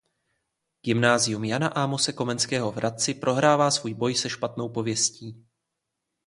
Gymnázium 0.81 1.43
Jana 1.45 1.67
Amose 1.67 2.13
Komenského 2.13 2.71
v 2.71 2.75
Hradci 2.75 3.13
prohrává 3.13 3.71
svůj 3.71 3.93
boj 3.93 4.15
se 4.15 4.29
špatnou 4.29 4.69
pověstí. 4.69 5.45